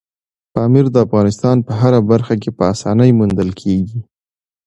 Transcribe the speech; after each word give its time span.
پامیر 0.53 0.85
د 0.91 0.95
افغانستان 1.05 1.57
په 1.67 1.71
هره 1.81 1.99
برخه 2.11 2.35
کې 2.41 2.49
په 2.57 2.63
اسانۍ 2.73 3.11
موندل 3.19 3.49
کېږي. 3.61 3.99